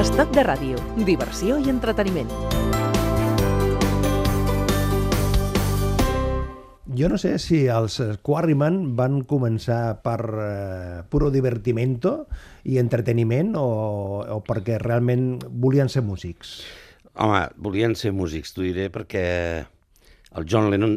[0.00, 2.30] Estoc de ràdio, diversió i entreteniment.
[6.96, 12.14] Jo no sé si els Quarryman van començar per eh, puro divertimento
[12.64, 13.66] i entreteniment o,
[14.24, 15.34] o perquè realment
[15.66, 16.54] volien ser músics.
[17.20, 19.26] Home, volien ser músics, t'ho diré, perquè
[19.60, 20.96] el John Lennon,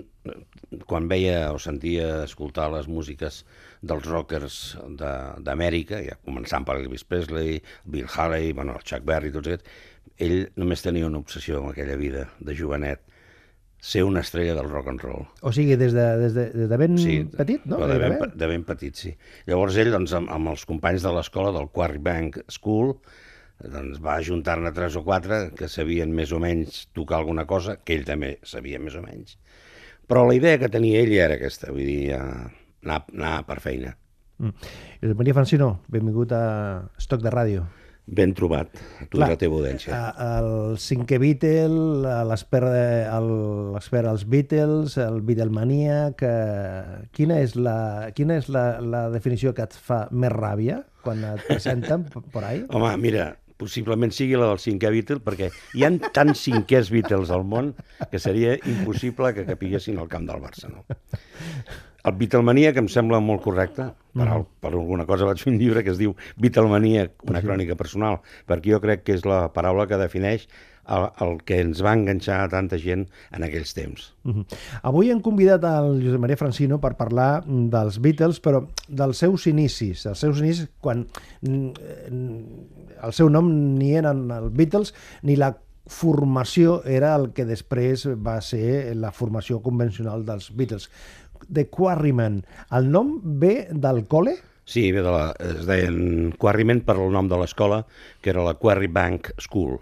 [0.88, 3.43] quan veia o sentia escoltar les músiques
[3.83, 4.57] dels rockers
[4.99, 9.81] de- d'Amèrica, ja començant per Elvis Presley, Bill Haley, bueno, el Chuck Berry, tots aquests,
[10.23, 13.01] ell només tenia una obsessió en aquella vida de jovenet,
[13.83, 15.25] ser una estrella del rock and roll.
[15.43, 16.95] O sigui, des de, des de, des de ben
[17.35, 17.81] petit, no?
[17.83, 19.11] de, ben, de ben petit, sí.
[19.49, 22.93] Llavors ell, doncs, amb, amb els companys de l'escola del Quarry Bank School,
[23.59, 27.97] doncs va ajuntar-ne tres o quatre que sabien més o menys tocar alguna cosa, que
[27.99, 29.35] ell també sabia més o menys.
[30.07, 33.95] Però la idea que tenia ell era aquesta, vull dir, eh, anar, anar per feina.
[34.39, 34.51] Mm.
[35.01, 36.43] Josep Maria Francino, benvingut a
[36.99, 37.63] Estoc de Ràdio.
[38.05, 38.67] Ben trobat,
[38.99, 39.95] a tu i la teva audiència.
[39.95, 46.20] a- el cinquè Beatle, a l'espera de- el- l'espera als Beatles, el Beatlemaníac...
[46.27, 51.23] Eh, quina és, la, quina és la, la definició que et fa més ràbia quan
[51.23, 52.65] et presenten p- por ahí?
[52.75, 55.47] Home, mira, possiblement sigui la del cinquè Beatle, perquè
[55.79, 57.71] hi ha tants cinquers Beatles al món
[58.12, 60.84] que seria impossible que capiguessin al camp del Barça, no?
[62.04, 65.59] El Beatlemania, que em sembla molt correcte, per, al, per alguna cosa vaig fer un
[65.62, 68.19] llibre que es diu Beatlemania, una crònica personal,
[68.50, 70.47] perquè jo crec que és la paraula que defineix
[70.91, 74.09] el, el que ens va enganxar a tanta gent en aquells temps.
[74.28, 74.46] Mhm.
[74.91, 79.47] Avui hem convidat al Josep Maria Francino per parlar mm, dels Beatles, però dels seus
[79.47, 81.07] inicis, els seus inicis quan
[81.41, 81.69] mm,
[83.03, 83.47] el seu nom
[83.79, 84.94] ni eren els Beatles
[85.24, 85.53] ni la
[85.84, 90.88] formació era el que després va ser la formació convencional dels Beatles.
[91.52, 92.41] The Quarrymen,
[92.72, 94.36] el nom ve del col·le?
[94.66, 97.81] Sí, bé, de la, es deien Quarrymen per el nom de l'escola,
[98.22, 99.80] que era la Quarry Bank School.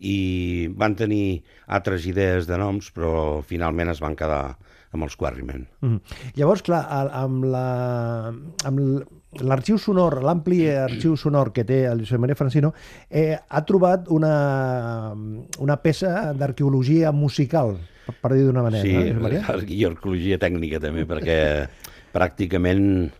[0.00, 4.56] I van tenir altres idees de noms, però finalment es van quedar
[4.92, 5.66] amb els Quarrymen.
[5.86, 5.98] Mm.
[6.36, 8.32] Llavors, clar, amb la-
[8.66, 9.04] amb
[9.46, 12.72] l'arxiu sonor, l'ampli arxiu sonor que té el Josep Maria Francino,
[13.08, 15.14] eh, ha trobat una,
[15.62, 17.76] una peça d'arqueologia musical,
[18.20, 19.42] per- dir d'una manera, Sí, no, Josep Maria?
[19.68, 21.38] i arqueologia tècnica també, perquè
[22.16, 23.10] pràcticament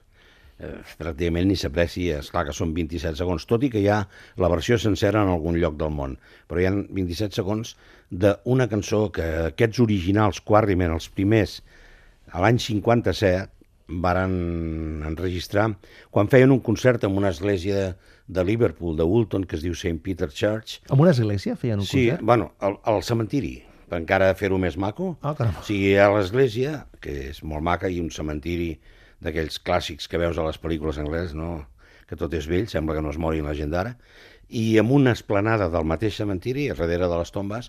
[0.61, 4.03] eh, pràcticament ni s'aprecia, és clar que són 27 segons, tot i que hi ha
[4.37, 6.19] la versió sencera en algun lloc del món,
[6.51, 7.77] però hi ha 27 segons
[8.11, 11.61] d'una cançó que aquests originals Quarrymen, els primers,
[12.31, 13.49] a l'any 57,
[13.91, 15.65] varen enregistrar
[16.15, 17.89] quan feien un concert en una església de,
[18.28, 19.97] de Liverpool, de Woolton, que es diu St.
[20.05, 22.22] Peter Church, En una església feien un Sí, concert?
[22.22, 23.57] bueno, al, al cementiri,
[23.91, 25.17] per encara fer-ho més maco.
[25.21, 25.59] Ah, caram.
[25.59, 28.73] O sigui, ha l'església, que és molt maca, i un cementiri
[29.21, 31.67] d'aquells clàssics que veus a les pel·lícules angleses, no?
[32.11, 33.95] que tot és vell, sembla que no es mori la gent d'ara,
[34.51, 37.69] i amb una esplanada del mateix cementiri, a darrere de les tombes,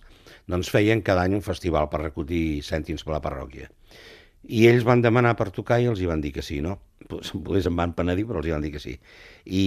[0.50, 3.70] doncs feien cada any un festival per recollir cèntims per la parròquia.
[4.50, 6.80] I ells van demanar per tocar i els hi van dir que sí, no?
[7.06, 8.96] Pues, pues em van penedir, però els hi van dir que sí.
[9.46, 9.66] I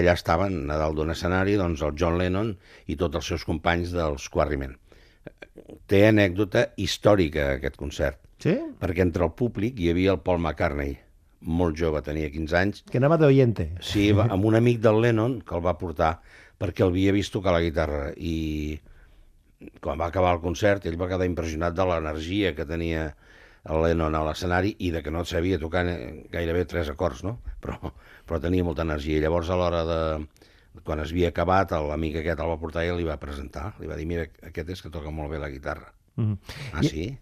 [0.00, 2.56] allà estaven, a dalt d'un escenari, doncs el John Lennon
[2.90, 4.74] i tots els seus companys dels Quarrymen.
[5.90, 8.56] Té anècdota històrica aquest concert, Sí?
[8.80, 10.96] perquè entre el públic hi havia el Paul McCartney,
[11.40, 13.70] molt jove, tenia 15 anys, Que anava d'oyente.
[13.80, 16.18] Sí, va, amb un amic del Lennon que el va portar
[16.60, 18.78] perquè el havia vist tocar la guitarra i
[19.80, 23.06] quan va acabar el concert ell va quedar impressionat de l'energia que tenia
[23.66, 25.84] el Lennon a l'escenari i de que no sabia tocar
[26.32, 27.38] gairebé tres acords, no?
[27.60, 27.92] Però,
[28.26, 29.16] però tenia molta energia.
[29.18, 30.00] I llavors a l'hora de...
[30.84, 33.74] quan es havia acabat, l'amic aquest el va portar i li va presentar.
[33.80, 35.92] Li va dir, mira, aquest és que toca molt bé la guitarra.
[36.16, 36.36] Mm.
[36.72, 37.18] Ah, I- sí?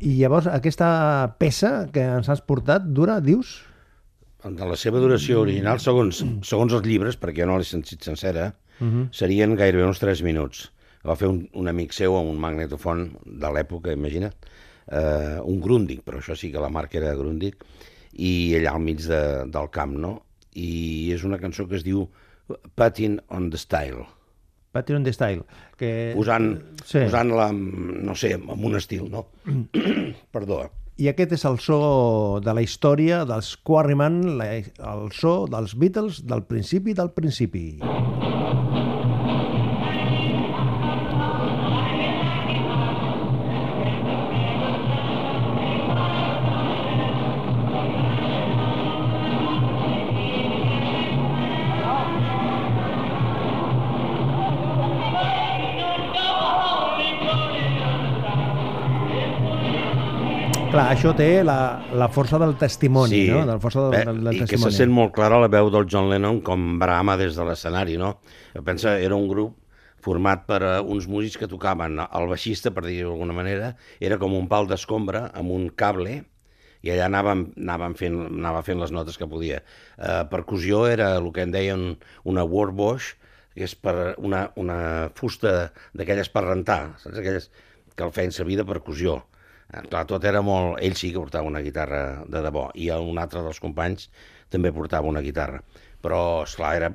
[0.00, 3.64] I llavors aquesta peça que ens has portat dura, dius?
[4.46, 8.54] De la seva duració original, segons, segons els llibres, perquè jo no l'he sentit sencera,
[8.78, 9.08] Uh -huh.
[9.10, 10.70] serien gairebé uns 3 minuts.
[11.02, 14.34] Va fer un, un amic seu amb un magnetofon de l'època, imagina't,
[14.88, 17.54] eh, un Grundig, però això sí que la marca era Grundig,
[18.12, 20.22] i allà al mig de, del camp, no?
[20.54, 22.06] I és una cançó que es diu
[22.74, 24.06] Patting on the Style,
[24.76, 25.44] Patreon de Style.
[25.76, 26.12] Que...
[26.16, 26.50] posant,
[26.84, 26.98] Sí.
[26.98, 27.04] sí.
[27.06, 29.26] posant-la, amb, no sé, amb un estil, no?
[30.34, 30.66] Perdó.
[30.96, 31.78] I aquest és el so
[32.44, 37.66] de la història dels Quarryman, la, el so dels Beatles del principi del principi.
[60.76, 63.38] Clar, això té la, la força del testimoni, no?
[63.48, 64.74] De la força del, Bé, del, del I que testimoni.
[64.74, 68.10] se sent molt clara la veu del John Lennon com brama des de l'escenari, no?
[68.66, 69.54] Pensa, era un grup
[70.04, 71.96] format per uh, uns músics que tocaven.
[72.04, 73.70] El baixista, per dir-ho d'alguna manera,
[74.04, 76.18] era com un pal d'escombra amb un cable
[76.84, 79.62] i allà anàvem, anàvem fent, anava fent les notes que podia.
[79.96, 81.86] Uh, percussió era el que en deien
[82.28, 83.14] una warbosh,
[83.56, 87.16] que és per una, una fusta d'aquelles per rentar, saps?
[87.16, 87.48] Aquelles
[87.96, 89.22] que el feien servir de percussió.
[89.72, 90.78] Eh, clar, tot era molt...
[90.86, 94.08] Ell sí que portava una guitarra de debò, i un altre dels companys
[94.52, 95.62] també portava una guitarra.
[96.04, 96.92] Però, esclar, era,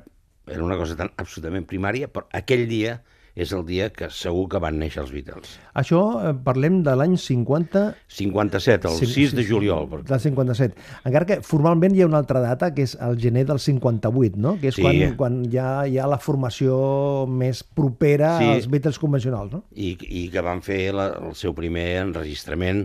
[0.48, 2.98] era una cosa tan absolutament primària, però aquell dia
[3.34, 5.54] és el dia que segur que van néixer els Beatles.
[5.78, 7.82] Això eh, parlem de l'any 50...
[8.12, 9.86] 57, el Sí, 6 sí, de juliol.
[9.88, 10.74] perquè- Del 57.
[11.08, 14.58] Encara que formalment hi ha una altra data, que és el gener del 58, no?
[14.60, 14.82] Que és Sí.
[14.84, 18.50] quan, quan ja hi ha la formació més propera Sí.
[18.52, 19.64] als Beatles convencionals, no?
[19.74, 22.84] i, i que van fer la, el seu primer enregistrament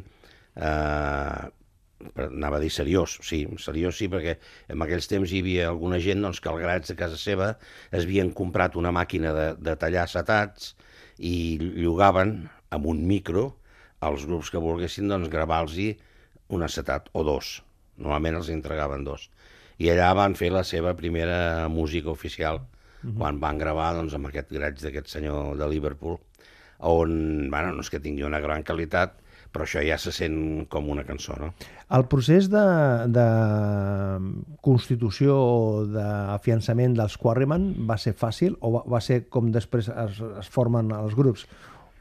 [0.56, 1.52] eh, per-
[2.16, 4.38] anava a dir seriós, sí, seriós sí, perquè
[4.70, 7.54] en aquells temps hi havia alguna gent doncs, que al graig de casa seva
[7.92, 10.76] es havien comprat una màquina de, de tallar acetats
[11.18, 12.38] i llogaven
[12.70, 13.50] amb un micro
[14.06, 15.78] als grups que volguessin doncs, gravar-los
[16.54, 17.62] un acetat o dos.
[17.98, 19.28] Normalment els entregaven dos.
[19.82, 22.62] I allà van fer la seva primera música oficial,
[23.18, 26.18] quan van gravar doncs, amb aquest graig d'aquest senyor de Liverpool,
[26.78, 29.18] on, bueno, no és que tingui una gran qualitat,
[29.58, 31.52] però això ja se sent com una cançó, no?
[31.90, 32.62] El procés de,
[33.10, 33.26] de
[34.62, 40.22] constitució o d'afiançament dels Quarryman va ser fàcil o va, va ser com després es,
[40.44, 41.48] es formen els grups?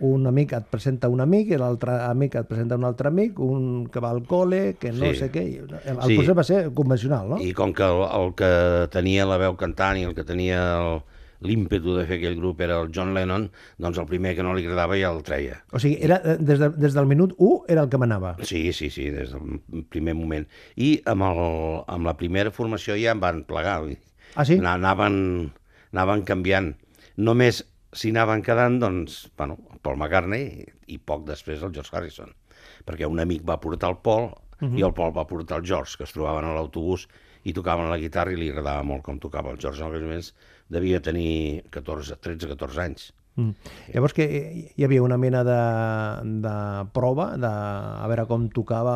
[0.05, 3.87] Un amic et presenta un amic i l'altre amic et presenta un altre amic, un
[3.89, 5.23] que va al col·le, que no Sí.
[5.23, 5.45] sé què...
[5.65, 6.19] el Sí.
[6.19, 7.39] procés va ser convencional, no?
[7.41, 8.51] I com que el, el que
[8.93, 11.01] tenia la veu cantant i el que tenia el-
[11.41, 13.49] l'ímpetu de fer aquell grup era el John Lennon,
[13.83, 15.59] doncs el primer que no li agradava ja el treia.
[15.73, 18.37] O sigui, era, eh, des, de, des del minut 1 era el que manava.
[18.43, 20.47] Sí, sí, sí, des del primer moment.
[20.77, 21.43] I amb, el,
[21.87, 23.83] amb la primera formació ja em van plegar.
[24.35, 24.59] Ah, sí?
[24.59, 25.53] Ana- Anaven,
[25.93, 26.73] anaven canviant.
[27.17, 27.63] Només
[27.97, 30.67] s'hi anaven quedant, doncs, bueno, Paul McCartney i,
[30.97, 32.33] i poc després el George Harrison.
[32.87, 34.31] Perquè un amic va portar el Paul
[34.77, 37.07] i el Paul va portar el George, que es trobaven a l'autobús
[37.47, 39.83] i tocaven la guitarra i li agradava molt com tocava el George.
[39.83, 40.33] En aquells moments
[40.73, 43.13] devia tenir 14, 13-14 anys.
[43.37, 43.53] Mm.
[43.93, 44.25] Llavors que
[44.73, 45.57] hi havia una mena de,
[46.41, 46.55] de
[46.97, 48.95] prova de a veure com tocava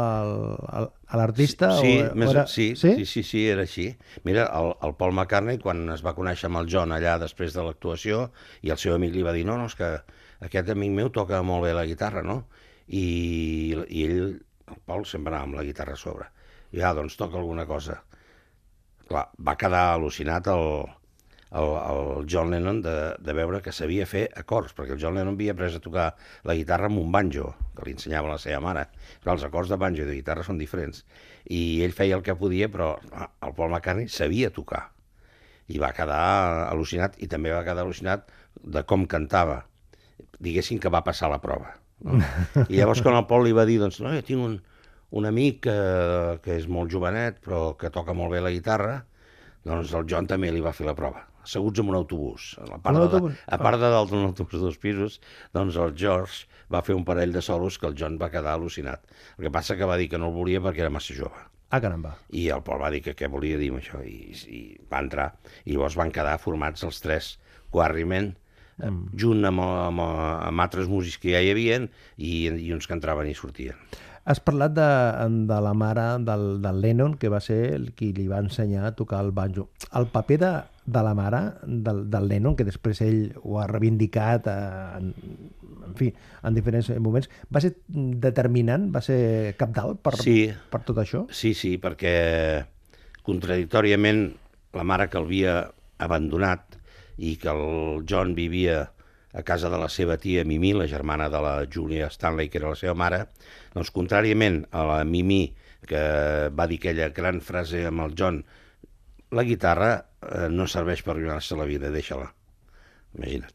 [1.20, 1.74] l'artista?
[1.76, 2.46] Sí, o, més, o era...
[2.48, 2.94] sí, sí?
[2.96, 3.90] sí, sí, sí, era així.
[4.24, 7.66] Mira, el, el Paul McCartney, quan es va conèixer amb el John allà després de
[7.66, 8.30] l'actuació,
[8.64, 9.92] i el seu amic li va dir, no, no, és que
[10.48, 12.42] aquest amic meu toca molt bé la guitarra, no?
[12.88, 13.04] I,
[13.86, 14.22] i ell,
[14.72, 16.32] el Paul, sempre anava amb la guitarra a sobre.
[16.72, 18.00] I ja, doncs toca alguna cosa.
[19.10, 20.64] Clar, va quedar al·lucinat el,
[21.58, 25.34] el, el John Lennon de, de veure que sabia fer acords, perquè el John Lennon
[25.34, 26.04] havia après a tocar
[26.46, 28.86] la guitarra amb un banjo, que li ensenyava la seva mare.
[29.24, 31.02] Però els acords de banjo i de guitarra són diferents.
[31.50, 34.86] I ell feia el que podia, però el Paul McCartney sabia tocar.
[35.70, 36.22] I va quedar
[36.70, 38.30] al·lucinat, i també va quedar al·lucinat
[38.62, 39.64] de com cantava.
[40.38, 41.74] Diguessin que va passar la prova.
[42.06, 42.22] No?
[42.70, 44.60] I llavors quan el Paul li va dir, doncs, no, jo tinc un,
[45.16, 45.78] un amic que,
[46.44, 49.00] que és molt jovenet, però que toca molt bé la guitarra,
[49.66, 52.54] doncs el John també li va fer la prova, asseguts en un autobús.
[52.60, 53.42] A, la part Un de, autobús?
[53.46, 55.20] a part de dalt d'un autobús de dos pisos,
[55.56, 59.02] doncs el George va fer un parell de solos que el John va quedar al·lucinat.
[59.36, 61.48] El que passa que va dir que no el volia perquè era massa jove.
[61.70, 62.16] Ah, caramba.
[62.34, 65.28] I el Paul va dir que què volia dir amb això, i, i va entrar.
[65.64, 67.34] I llavors van quedar formats els tres
[67.70, 68.32] Quarrymen,
[68.80, 69.02] mm.
[69.22, 71.86] junt amb, amb, amb altres músics que ja hi havien
[72.16, 73.78] i, i uns que entraven i sortien.
[74.28, 74.86] Has parlat de,
[75.48, 78.92] de la mare del, del Lennon, que va ser el qui li va ensenyar a
[78.94, 79.70] tocar el banjo.
[79.96, 80.50] El paper de,
[80.86, 84.58] de la mare del, del Lennon, que després ell ho ha reivindicat eh,
[85.00, 85.08] en,
[85.88, 86.10] en fi,
[86.44, 90.36] en diferents moments, va ser determinant, va ser capdalt per, Sí.
[90.70, 91.24] per tot això?
[91.34, 92.14] Sí, sí, perquè
[93.26, 94.24] contradictòriament
[94.76, 95.56] la mare que el havia
[96.00, 96.76] abandonat
[97.20, 98.90] i que el John vivia
[99.32, 102.72] a casa de la seva tia Mimi, la germana de la Julia Stanley, que era
[102.72, 103.24] la seva mare,
[103.74, 105.44] doncs contràriament a la Mimi,
[105.86, 106.02] que
[106.54, 108.42] va dir aquella gran frase amb el John,
[109.30, 112.28] la guitarra eh, no serveix per guanyar-se la vida, deixa-la.
[113.18, 113.54] Imagina't.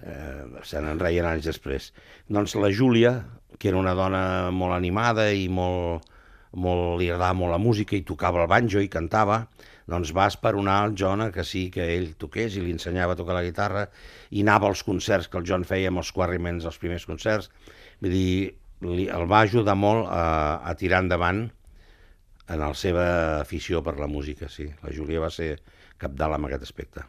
[0.00, 1.90] Eh, se n'en reien anys després.
[2.32, 3.12] Doncs la Júlia,
[3.58, 6.08] que era una dona molt animada i molt,
[6.56, 9.42] molt, li agradava molt la música i tocava el banjo i cantava,
[9.90, 13.18] doncs va esperonar el John a que sí que ell toqués i li ensenyava a
[13.18, 13.86] tocar la guitarra
[14.30, 17.50] i anava als concerts que el John feia amb els Quarrymens, els primers concerts.
[18.02, 18.54] Vull dir,
[18.86, 21.46] li, el va ajudar molt a, a tirar endavant
[22.52, 23.06] en la seva
[23.40, 24.66] afició per la música, sí.
[24.82, 25.54] La Júlia va ser
[26.02, 27.06] capdalt en aquest aspecte.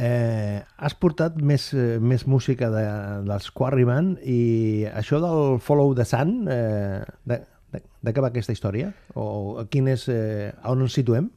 [0.00, 2.84] Eh, has portat més, eh, més música de,
[3.26, 7.42] dels Quarryman i això del Follow the Sun, eh, de,
[7.74, 8.94] de, de què va aquesta història?
[9.12, 11.28] O quin és, eh, on ens situem?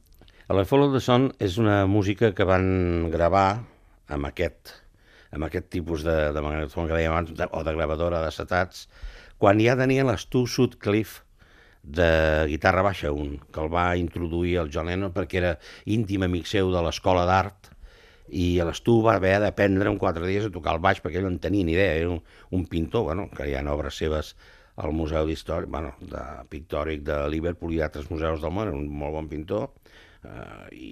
[0.54, 3.64] La Follow the Sun és una música que van gravar
[4.14, 4.70] amb aquest,
[5.34, 8.84] amb aquest tipus de, de magnetofon que dèiem abans, de, o de gravadora d'acetats,
[9.42, 11.24] quan ja tenien l'Stu Sutcliffe
[11.82, 15.56] de guitarra baixa, un, que el va introduir el John Lennon perquè era
[15.90, 17.74] íntim amic seu de l'escola d'art
[18.30, 21.34] i l'Stu va haver d'aprendre en quatre dies a tocar el baix perquè ell no
[21.34, 22.22] en tenia ni idea, era un,
[22.54, 24.36] un pintor, bueno, que hi ha obres seves
[24.78, 28.86] al Museu d'Història, bueno, de pictòric de Liverpool i altres museus del món, era un
[29.02, 29.72] molt bon pintor,
[30.26, 30.92] eh, i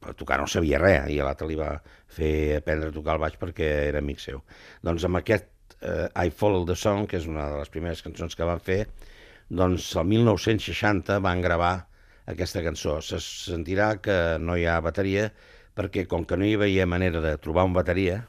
[0.00, 1.72] per tocar no sabia res, i l'altre li va
[2.16, 4.42] fer aprendre a tocar el baix perquè era amic seu.
[4.86, 5.48] Doncs amb aquest
[5.80, 8.84] eh, I Follow the Song, que és una de les primeres cançons que van fer,
[9.48, 11.74] doncs el 1960 van gravar
[12.30, 13.00] aquesta cançó.
[13.02, 15.30] Se sentirà que no hi ha bateria,
[15.76, 18.22] perquè com que no hi havia manera de trobar un bateria,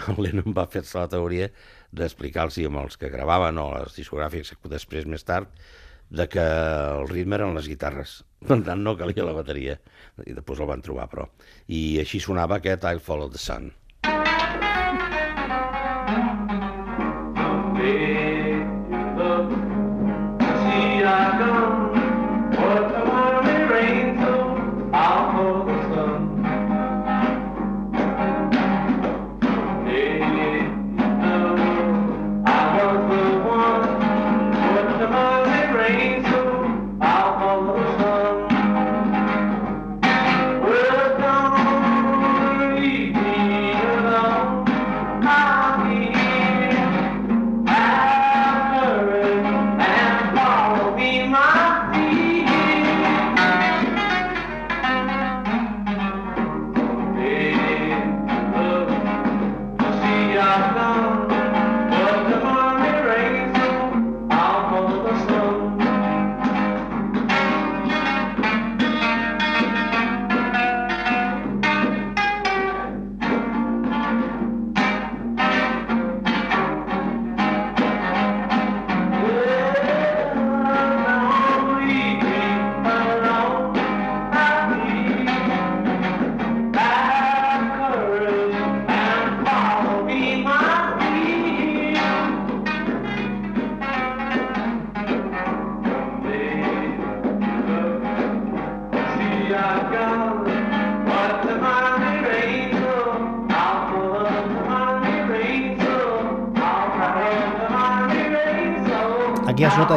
[0.08, 1.50] el Lennon va fer-se la teoria
[1.90, 5.50] d'explicar-los amb els que gravaven o les discogràfics després més tard
[6.10, 8.20] de que el ritme eren les guitarres.
[8.48, 9.78] Per tant, no calia la bateria.
[10.26, 11.28] I després el van trobar, però.
[11.70, 13.70] I així sonava aquest I'll Follow the Sun.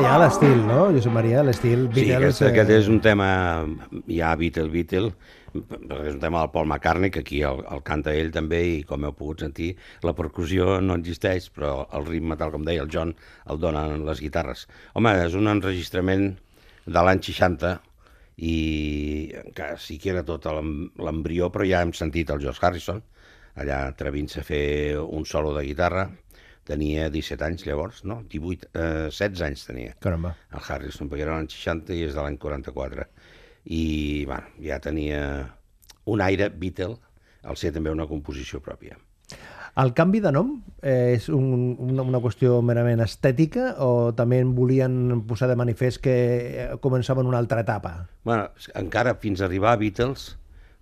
[0.03, 1.43] Aquí a sota hi ha l'estil, no, Josep Maria?
[1.48, 2.41] L'estil Sí, Beatles...
[2.41, 3.27] aquest, aquest és un tema
[4.12, 5.12] ja Beatle, Beatle,
[5.53, 9.05] és un tema del Paul McCartney, que aquí el, el canta ell també, i com
[9.07, 9.69] heu pogut sentir,
[10.03, 13.13] la percussió no existeix, però el ritme, tal com deia el John,
[13.48, 14.65] el donen les guitarres.
[15.00, 16.33] Home, és un enregistrament
[16.86, 17.77] de l'any 60,
[18.43, 18.55] i
[19.45, 23.00] encara sí que era tot l'em- l'embrió, però ja hem sentit el George Harrison,
[23.55, 24.63] allà atrevint-se a fer
[25.05, 26.10] un solo de guitarra,
[26.67, 28.22] tenia 17 anys llavors, no?
[28.32, 30.36] 18, eh, 16 anys tenia Caramba.
[30.51, 33.08] el Harrison, perquè era l'any 60 i és de l'any 44.
[33.63, 33.84] I,
[34.27, 35.24] bueno, ja tenia
[36.05, 36.98] un aire Beatle,
[37.43, 38.98] al ser també una composició pròpia.
[39.82, 40.51] El canvi de nom
[40.86, 46.03] eh, és un, una, una qüestió merament estètica o també en volien posar de manifest
[46.03, 47.96] que eh, començaven una altra etapa?
[48.24, 50.36] bueno, encara fins a arribar a Beatles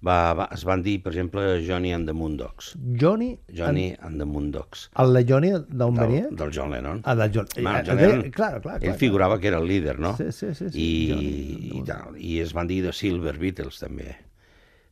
[0.06, 2.72] va, va, es van dir, per exemple, Johnny and the Moondogs.
[3.00, 3.36] Johnny...
[3.54, 4.88] Johnny and the Moondogs.
[5.04, 6.28] El de Johnny d'on venia?
[6.32, 7.02] del John Lennon.
[7.06, 7.48] Ah, del John.
[7.58, 8.98] Home, Eh, John eh, Lennon, clar, clar, clar, ell clar.
[9.00, 10.16] figurava que era el líder, no?
[10.18, 13.80] Sí, sí, sí, sí, I, Johnny i, tal, I es van dir de Silver Beatles,
[13.84, 14.16] també.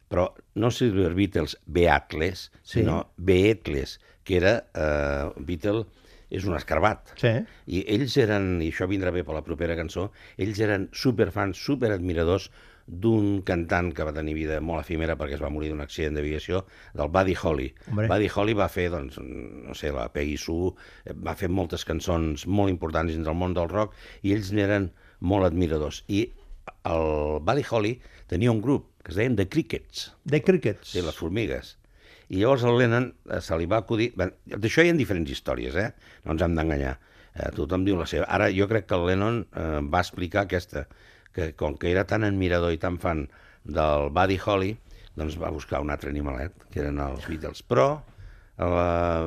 [0.09, 2.79] Però no Silver Beatles Beatles, Sí.
[2.79, 4.55] sinó Beatles, que era...
[4.73, 5.85] Eh, Beatle
[6.29, 7.15] és un escarbat.
[7.17, 7.31] Sí.
[7.73, 12.51] I ells eren, i això vindrà bé per la propera cançó, ells eren superfans, superadmiradors
[12.89, 16.63] d'un cantant que va tenir vida molt efímera perquè es va morir d'un accident d'aviació,
[16.97, 17.69] del Buddy Holly.
[17.87, 18.07] Hombre.
[18.09, 20.73] Buddy Holly va fer, doncs, no sé, la Peggy Sue,
[21.05, 23.93] eh, va fer moltes cançons molt importants dins del món del rock
[24.23, 26.03] i ells n'eren molt admiradors.
[26.09, 26.25] I
[26.89, 30.95] el Buddy Holly tenia un grup que es deien The Crickets, The Crickets.
[30.95, 31.75] Sí, les formigues.
[32.29, 34.11] I llavors el Lennon eh, se li va acudir...
[34.15, 35.91] D'això hi ha diferents històries, eh?
[36.25, 36.97] No ens hem d'enganyar.
[37.33, 38.27] Eh, tothom diu la seva.
[38.29, 40.85] Ara, jo crec que el Lennon eh, va explicar aquesta,
[41.35, 43.27] que com que era tan admirador i tan fan
[43.63, 44.73] del Buddy Holly,
[45.19, 47.63] doncs va buscar un altre animalet, que eren els Beatles.
[47.67, 47.87] Però
[48.57, 49.25] eh,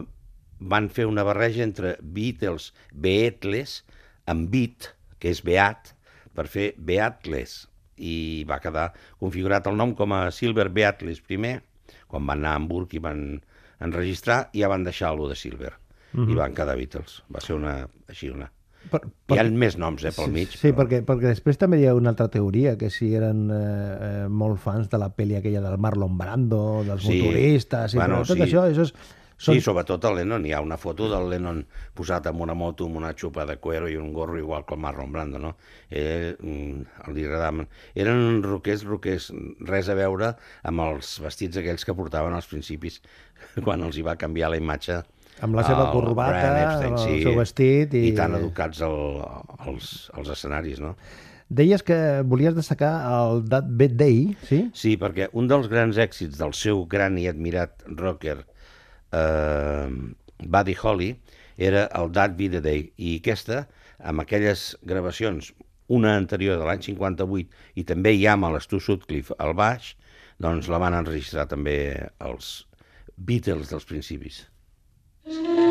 [0.73, 3.83] van fer una barreja entre Beatles, Beatles,
[4.31, 5.93] amb Beat, que és Beat,
[6.35, 7.67] per fer Beatles,
[8.03, 8.91] i va quedar
[9.21, 11.61] configurat el nom com a Silver Beatles primer,
[12.09, 13.23] quan van anar a Hamburg i van
[13.83, 15.75] enregistrar, i ja van deixar lo de Silver.
[16.33, 17.23] I van quedar Beatles.
[17.33, 17.77] Va ser una,
[18.09, 18.51] així una...
[18.91, 19.01] Per,
[19.33, 20.51] Hi ha més noms, eh, pel mig.
[20.53, 23.63] Sí, sí perquè, perquè després també hi ha una altra teoria, que si eren eh,
[23.63, 27.21] eh, molt fans de la pel·li aquella del Marlon Brando, dels Sí.
[27.23, 28.43] motoristes, i Bueno, tot sí.
[28.49, 28.95] això, això és,
[29.43, 30.45] Sí, sobretot el Lennon.
[30.47, 31.65] Hi ha una foto del Lennon
[31.99, 35.11] posat amb una moto, amb una xupa de cuero i un gorro igual el Marlon
[35.11, 35.57] Brando, no?
[35.91, 37.67] Ell, mm, li agradaven...
[37.99, 39.33] Eren roquers, roquers,
[39.67, 43.01] res a veure amb els vestits aquells que portaven als principis,
[43.65, 45.03] quan els hi va canviar la imatge
[45.41, 46.51] Amb la seva el corbata,
[46.87, 48.09] el sí, seu vestit i...
[48.11, 48.97] i tan educats al,
[49.67, 50.95] als, als escenaris, no?
[51.53, 54.63] Deies que volies destacar el That Bad Day, sí?
[54.77, 58.39] Sí, perquè un dels grans èxits del seu gran i admirat rocker
[59.13, 59.89] eh,
[60.43, 61.11] Buddy Holly
[61.57, 63.67] era el That Be The Day i aquesta,
[64.01, 65.53] amb aquelles gravacions
[65.93, 69.93] una anterior de l'any 58 i també hi ha amb l'Stu Sutcliffe al baix,
[70.41, 71.77] doncs la van enregistrar també
[72.25, 72.55] els
[73.17, 74.47] Beatles dels principis.
[75.27, 75.59] Mm-hmm.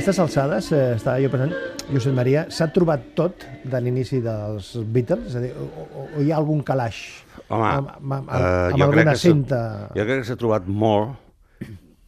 [0.00, 1.52] aquestes alçades, eh, estava jo pensant,
[1.90, 5.26] Josep Maria, s'ha trobat tot de l'inici dels Beatles?
[5.28, 7.02] És a dir, o, o, o hi ha algun calaix
[7.50, 9.58] Home, amb, amb, amb, amb jo crec alguna cinta?
[9.92, 11.18] Jo crec que s'ha trobat molt,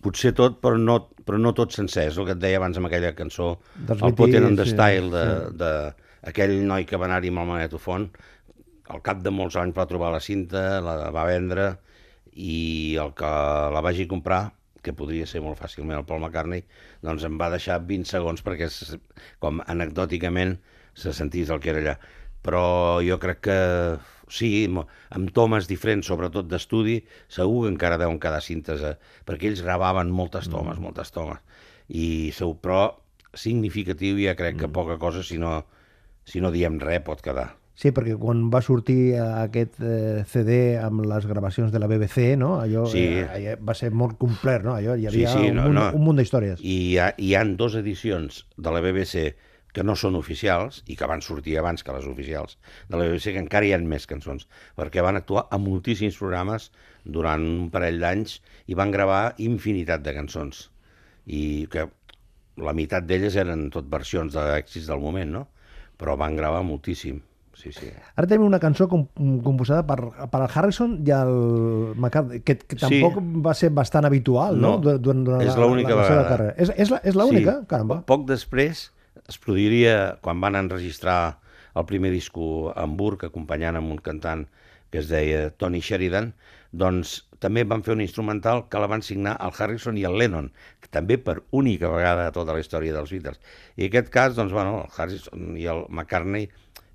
[0.02, 0.96] potser tot, però no,
[1.26, 2.08] però no tot sencer.
[2.08, 4.72] És el que et deia abans amb aquella cançó, Dels el Potent and the sí,
[4.72, 5.58] Style, de, sí.
[5.60, 8.08] de, aquell noi que va anar-hi amb el magnetofon,
[8.92, 11.68] al cap de molts anys va trobar la cinta, la va vendre,
[12.32, 13.36] i el que
[13.76, 14.46] la vagi comprar,
[14.82, 16.64] que podria ser molt fàcilment el Paul McCartney,
[17.06, 18.68] doncs em va deixar 20 segons perquè,
[19.42, 20.56] com anecdòticament,
[20.94, 21.94] se sentís el que era allà.
[22.42, 22.64] Però
[23.06, 23.58] jo crec que
[24.32, 26.98] sí, amb tomes diferents, sobretot d'estudi,
[27.30, 28.96] segur que encara deuen quedar cintes, eh,
[29.28, 30.82] perquè ells gravaven moltes tomes, mm.
[30.88, 31.38] moltes tomes.
[31.88, 32.82] I segur, però
[33.38, 35.60] significatiu ja crec que poca cosa, si no,
[36.24, 37.52] si no diem res, pot quedar.
[37.82, 42.36] Sí, perquè quan va sortir eh, aquest eh, CD amb les gravacions de la BBC,
[42.38, 42.52] no?
[42.62, 43.00] allò Sí.
[43.18, 44.76] eh, allò va ser molt complet, no?
[44.76, 45.86] Allò, hi Sí, havia sí, un, no, munt, no.
[45.98, 46.60] un munt d'històries.
[46.62, 49.32] I hi ha, hi han dues edicions de la BBC
[49.72, 52.58] que no són oficials i que van sortir abans que les oficials
[52.92, 54.46] de la BBC, que encara hi ha més cançons,
[54.78, 56.70] perquè van actuar a moltíssims programes
[57.02, 58.36] durant un parell d'anys
[58.68, 60.68] i van gravar infinitat de cançons.
[61.26, 61.88] I que
[62.62, 65.44] la meitat d'elles eren tot versions d'èxits del moment, no?
[65.98, 67.18] Però van gravar moltíssim.
[67.54, 67.90] Sí, sí.
[68.16, 69.04] Ara tenim una cançó com,
[69.44, 69.98] composada per,
[70.32, 71.32] per el Harrison i el
[71.96, 73.00] McCartney, que, que Sí.
[73.02, 74.78] tampoc va ser bastant habitual, no?
[74.80, 76.24] No, Durant, durant és la, l'única vegada.
[76.28, 76.54] carrera.
[76.56, 77.58] És, és, la- és l'única?
[77.60, 77.66] Sí.
[77.68, 78.00] Caramba.
[78.08, 78.90] Poc després
[79.28, 81.38] es produiria, quan van enregistrar
[81.74, 84.46] el primer disco a Hamburg, acompanyant amb un cantant
[84.90, 86.34] que es deia Tony Sheridan,
[86.72, 90.50] doncs també van fer un instrumental que la van signar el Harrison i el Lennon,
[90.80, 93.40] que també per única vegada a tota la història dels Beatles.
[93.76, 96.48] I en aquest cas, doncs, bueno, el Harrison i el McCartney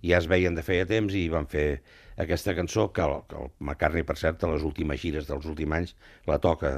[0.07, 1.81] ja es veien de feia temps i van fer
[2.17, 5.77] aquesta cançó que el, que el McCartney, per cert, a les últimes gires dels últims
[5.77, 5.95] anys
[6.29, 6.71] la toca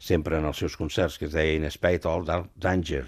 [0.00, 3.04] sempre en els seus concerts, que es deia In Spite of Danger.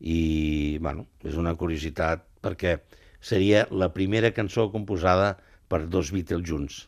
[0.00, 2.78] I, bueno, és una curiositat perquè
[3.20, 5.34] seria la primera cançó composada
[5.68, 6.78] per dos Beatles junts.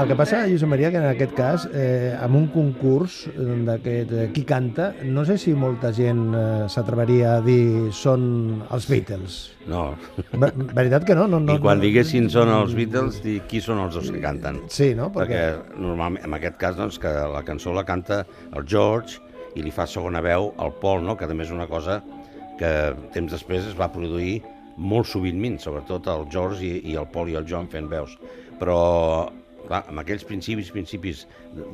[0.00, 4.14] El que passa, Josep Maria, que en aquest cas, eh, amb un concurs eh, d'aquest
[4.14, 9.38] eh, qui canta, no sé si molta gent eh, s'atreveria a dir són els Beatles.
[9.70, 9.84] No.
[10.32, 11.26] Ver veritat que no?
[11.30, 14.22] no, no I quan no, diguessin són els Beatles, dir qui són els dos que
[14.22, 14.64] canten.
[14.72, 15.10] Sí, no?
[15.14, 15.78] Perquè, Perquè...
[15.80, 19.22] normalment, en aquest cas, doncs, que la cançó la canta el George
[19.54, 21.16] i li fa segona veu al Paul, no?
[21.16, 22.00] que també és una cosa
[22.58, 22.70] que
[23.14, 24.40] temps després es va produir
[24.76, 28.16] molt sovintment, sobretot el George i, i el Paul i el John fent veus.
[28.58, 28.78] Però,
[29.68, 31.24] clar, amb aquells principis, principis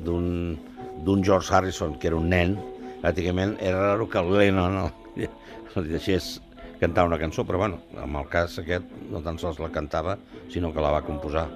[0.05, 2.57] d'un George Harrison, que era un nen,
[3.01, 5.29] pràcticament era raro que el Lennon el,
[5.77, 6.39] el deixés
[6.81, 10.17] cantar una cançó, però bueno, en el cas aquest no tan sols la cantava,
[10.51, 11.47] sinó que la va composar.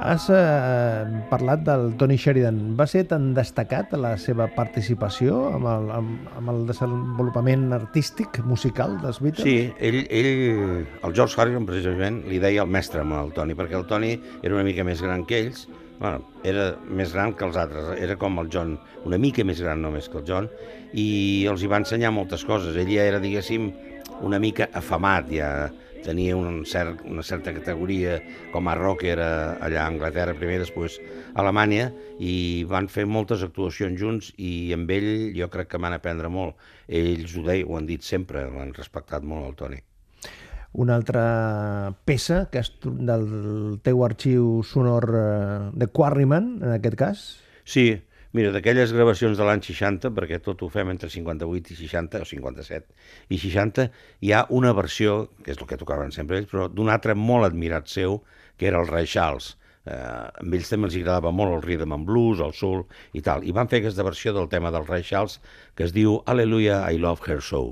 [0.00, 2.60] Has eh, parlat del Tony Sheridan.
[2.78, 8.96] Va ser tan destacat la seva participació amb el, amb, amb el desenvolupament artístic, musical
[9.02, 9.44] dels Beatles?
[9.44, 13.76] Sí, ell, ell, el George Harrison, precisament, li deia el mestre amb el Tony, perquè
[13.76, 15.66] el Tony era una mica més gran que ells,
[16.00, 19.82] bueno, era més gran que els altres, era com el John, una mica més gran
[19.84, 20.48] només que el John,
[20.96, 22.72] i els hi va ensenyar moltes coses.
[22.80, 23.68] Ell ja era, diguéssim,
[24.22, 25.50] una mica afamat, ja
[26.04, 28.14] tenia un cert, una certa categoria
[28.52, 30.96] com a rocker a- allà a Anglaterra primer, després
[31.34, 35.92] a Alemanya, i van fer moltes actuacions junts i amb ell jo crec que van
[35.92, 36.56] aprendre molt.
[36.88, 39.80] Ells ho deien, ho han dit sempre, l'han respectat molt el Tony.
[40.72, 47.24] Una altra peça que és del teu arxiu sonor eh, de Quarryman, en aquest cas?
[47.64, 48.00] Sí,
[48.36, 52.28] mira, d'aquelles gravacions de l'any 60, perquè tot ho fem entre 58 i 60, o
[52.28, 53.88] 57 i 60,
[54.26, 57.48] hi ha una versió, que és el que tocaven sempre ells, però d'un altre molt
[57.48, 58.20] admirat seu,
[58.56, 59.56] que era el Ray Charles.
[59.88, 62.84] Eh, amb ells també els agradava molt el rhythm and blues, el soul
[63.16, 63.42] i tal.
[63.42, 65.40] I van fer aquesta versió del tema del Ray Charles,
[65.74, 67.64] que es diu Hallelujah, I Love Her So.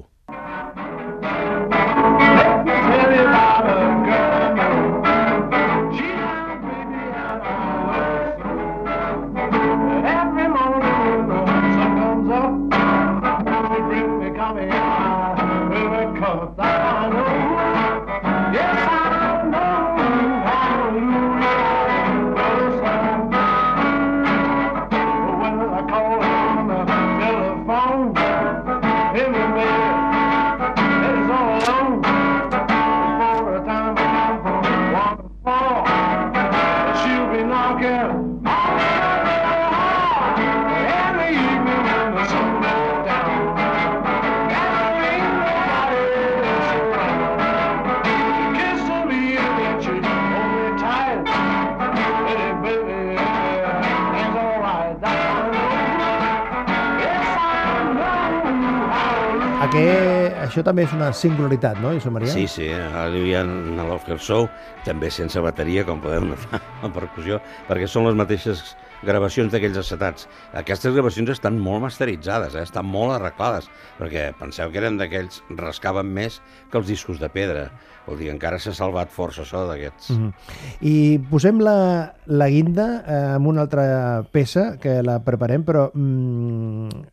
[60.59, 62.33] Això també és una singularitat, no, Josep Maria?
[62.33, 64.49] Sí, sí, Hallelujah and I Love Her So,
[64.85, 68.73] també sense bateria, com podeu notar, la percussió, perquè són les mateixes
[69.07, 70.27] gravacions d'aquells acetats.
[70.59, 72.65] Aquestes gravacions estan molt masteritzades, eh?
[72.67, 73.69] estan molt arreglades,
[74.01, 76.41] perquè penseu que eren d'aquells, rascaven més
[76.73, 77.69] que els discos de pedra.
[78.09, 80.11] Vol dir, encara s'ha salvat força so d'aquests.
[80.11, 80.33] Mm Mhm.
[80.81, 80.97] I
[81.31, 87.07] posem la, la guinda eh, amb una altra peça que la preparem, però mm,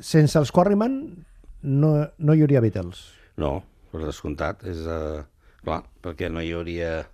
[0.00, 1.24] sense els Quarryman
[1.62, 3.04] no, no hi hauria Beatles.
[3.36, 4.82] No, per descomptat, és...
[4.86, 5.22] Uh,
[5.62, 7.06] clar, perquè no hi hauria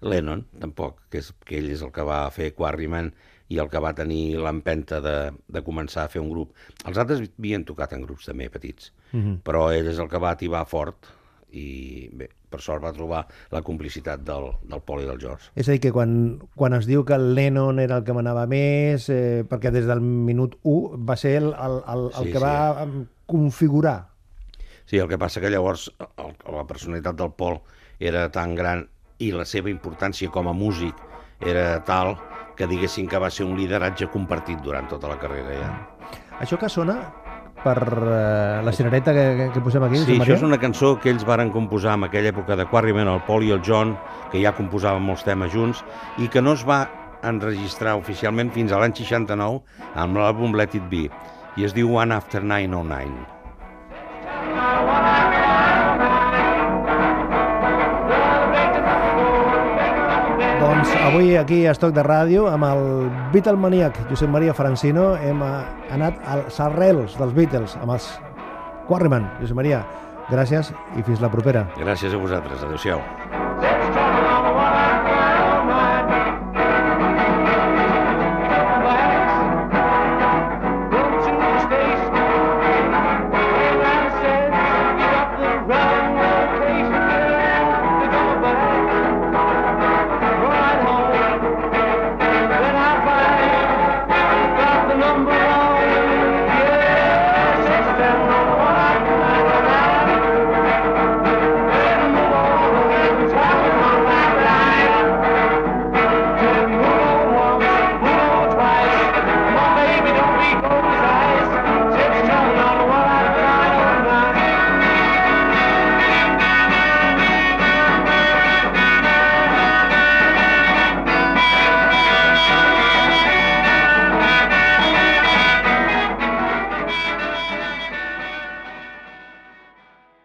[0.00, 3.10] Lennon, tampoc, que, és, que ell és el que va fer Quarryman
[3.50, 6.52] i el que va tenir l'empenta de, de començar a fer un grup.
[6.86, 9.26] Els altres havien tocat en grups també petits, mm Mhm.
[9.26, 9.40] -hmm.
[9.42, 11.06] però ell és el que va ativar fort
[11.52, 15.50] i bé, per sort va trobar la complicitat del, del Pol i del George.
[15.56, 18.46] És a dir, que quan, quan es diu que el Lennon era el que manava
[18.46, 22.38] més, eh, perquè des del minut 1 va ser el, el, el, el Sí, que
[22.38, 22.44] sí.
[22.44, 22.86] va
[23.30, 23.98] configurar.
[24.90, 25.86] Sí, el que passa que llavors
[26.18, 27.60] el, la personalitat del Pol
[28.00, 28.82] era tan gran
[29.22, 30.98] i la seva importància com a músic
[31.46, 32.16] era tal
[32.56, 35.70] que diguessin que va ser un lideratge compartit durant tota la carrera ja.
[36.40, 36.96] Això que sona
[37.60, 41.12] per eh, la cirereta que, que, que posem aquí, Sí, això és una cançó que
[41.12, 43.94] ells varen composar en aquella època de Quarryman, el Paul i el John,
[44.32, 45.84] que ja composaven molts temes junts,
[46.18, 46.86] i que no es va
[47.28, 49.60] enregistrar oficialment fins a l'any 69
[50.00, 51.04] amb l'àlbum Let It Be,
[51.56, 53.40] i es diu One After 909.
[60.60, 62.82] Doncs avui aquí a Estoc de Ràdio amb el
[63.32, 65.52] Beatlemaniac Josep Maria Francino hem eh,
[65.96, 68.10] anat als arrels dels Beatles amb els
[68.90, 69.28] Quarryman.
[69.42, 69.84] Josep Maria,
[70.30, 71.68] gràcies i fins la propera.
[71.78, 72.66] Gràcies a vosaltres.
[72.66, 73.39] Adéu-siau.